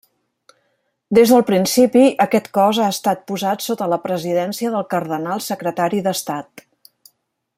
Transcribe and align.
Des 1.17 1.33
del 1.33 1.43
principi, 1.49 2.05
aquest 2.25 2.49
cos 2.59 2.79
ha 2.85 2.89
estat 2.95 3.21
posat 3.33 3.67
sota 3.67 3.91
la 3.93 4.01
presidència 4.07 4.75
del 4.77 4.89
cardenal 4.97 5.47
secretari 5.51 6.05
d'Estat. 6.09 6.69